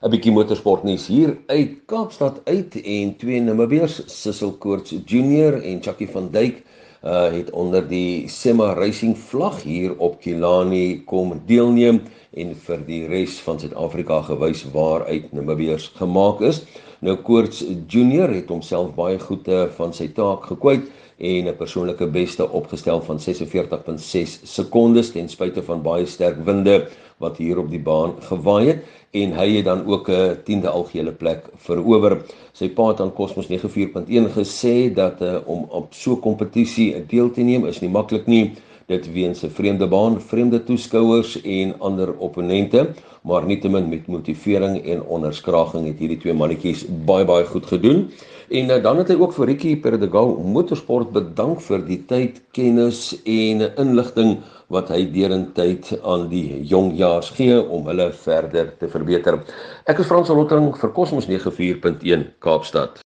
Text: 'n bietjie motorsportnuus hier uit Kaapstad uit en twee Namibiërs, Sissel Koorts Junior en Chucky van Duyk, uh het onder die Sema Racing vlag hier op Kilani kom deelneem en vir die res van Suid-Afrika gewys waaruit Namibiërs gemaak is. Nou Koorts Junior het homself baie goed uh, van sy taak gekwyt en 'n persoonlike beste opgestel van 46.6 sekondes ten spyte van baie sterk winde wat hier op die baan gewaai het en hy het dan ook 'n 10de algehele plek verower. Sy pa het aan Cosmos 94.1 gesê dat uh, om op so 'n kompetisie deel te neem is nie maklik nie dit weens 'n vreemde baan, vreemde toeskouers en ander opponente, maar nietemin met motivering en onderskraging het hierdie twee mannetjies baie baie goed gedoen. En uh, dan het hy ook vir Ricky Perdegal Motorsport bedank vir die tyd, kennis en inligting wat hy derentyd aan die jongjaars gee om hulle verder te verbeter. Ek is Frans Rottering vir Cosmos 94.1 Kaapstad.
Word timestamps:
'n 0.00 0.08
bietjie 0.08 0.32
motorsportnuus 0.32 1.02
hier 1.12 1.34
uit 1.52 1.72
Kaapstad 1.92 2.38
uit 2.48 2.76
en 2.80 3.10
twee 3.20 3.40
Namibiërs, 3.44 3.98
Sissel 4.08 4.54
Koorts 4.62 4.94
Junior 5.04 5.58
en 5.60 5.82
Chucky 5.84 6.06
van 6.08 6.30
Duyk, 6.32 6.62
uh 7.04 7.26
het 7.34 7.50
onder 7.52 7.84
die 7.88 8.24
Sema 8.28 8.70
Racing 8.78 9.12
vlag 9.28 9.58
hier 9.62 9.92
op 9.98 10.16
Kilani 10.24 11.02
kom 11.04 11.34
deelneem 11.50 12.00
en 12.32 12.54
vir 12.64 12.80
die 12.86 13.02
res 13.12 13.36
van 13.44 13.60
Suid-Afrika 13.60 14.22
gewys 14.30 14.64
waaruit 14.72 15.28
Namibiërs 15.36 15.90
gemaak 16.00 16.40
is. 16.48 16.62
Nou 17.04 17.18
Koorts 17.20 17.60
Junior 17.86 18.32
het 18.32 18.48
homself 18.48 18.94
baie 18.96 19.20
goed 19.20 19.52
uh, 19.52 19.66
van 19.76 19.92
sy 19.92 20.08
taak 20.16 20.48
gekwyt 20.48 20.88
en 21.20 21.48
'n 21.48 21.56
persoonlike 21.56 22.06
beste 22.06 22.50
opgestel 22.50 23.00
van 23.02 23.18
46.6 23.20 24.40
sekondes 24.42 25.12
ten 25.12 25.28
spyte 25.28 25.62
van 25.62 25.82
baie 25.82 26.06
sterk 26.06 26.44
winde 26.44 26.88
wat 27.18 27.36
hier 27.36 27.58
op 27.58 27.70
die 27.70 27.82
baan 27.82 28.14
gewaai 28.20 28.66
het 28.66 28.84
en 29.10 29.32
hy 29.32 29.48
het 29.56 29.64
dan 29.64 29.86
ook 29.86 30.08
'n 30.08 30.36
10de 30.44 30.68
algehele 30.68 31.12
plek 31.12 31.50
verower. 31.56 32.22
Sy 32.52 32.68
pa 32.68 32.88
het 32.88 33.00
aan 33.00 33.12
Cosmos 33.12 33.46
94.1 33.46 34.30
gesê 34.32 34.94
dat 34.94 35.22
uh, 35.22 35.36
om 35.44 35.66
op 35.68 35.94
so 35.94 36.12
'n 36.12 36.20
kompetisie 36.20 37.06
deel 37.06 37.30
te 37.30 37.40
neem 37.42 37.66
is 37.66 37.80
nie 37.80 37.90
maklik 37.90 38.26
nie 38.26 38.52
dit 38.86 39.12
weens 39.12 39.42
'n 39.42 39.50
vreemde 39.50 39.86
baan, 39.86 40.20
vreemde 40.20 40.64
toeskouers 40.64 41.42
en 41.42 41.74
ander 41.78 42.16
opponente, 42.18 42.88
maar 43.22 43.44
nietemin 43.44 43.88
met 43.88 44.06
motivering 44.06 44.84
en 44.84 45.02
onderskraging 45.02 45.86
het 45.86 45.98
hierdie 45.98 46.18
twee 46.18 46.34
mannetjies 46.34 46.86
baie 47.04 47.24
baie 47.24 47.44
goed 47.44 47.66
gedoen. 47.66 48.10
En 48.50 48.70
uh, 48.70 48.82
dan 48.82 48.98
het 48.98 49.12
hy 49.12 49.14
ook 49.14 49.34
vir 49.36 49.46
Ricky 49.46 49.72
Perdegal 49.78 50.32
Motorsport 50.42 51.12
bedank 51.14 51.60
vir 51.62 51.84
die 51.86 52.00
tyd, 52.10 52.40
kennis 52.56 53.12
en 53.22 53.62
inligting 53.78 54.40
wat 54.74 54.90
hy 54.90 55.04
derentyd 55.14 55.92
aan 56.02 56.24
die 56.32 56.58
jongjaars 56.66 57.30
gee 57.36 57.60
om 57.62 57.86
hulle 57.86 58.08
verder 58.24 58.72
te 58.80 58.88
verbeter. 58.90 59.38
Ek 59.86 60.02
is 60.02 60.10
Frans 60.10 60.32
Rottering 60.34 60.72
vir 60.82 60.94
Cosmos 60.98 61.30
94.1 61.30 62.26
Kaapstad. 62.42 62.98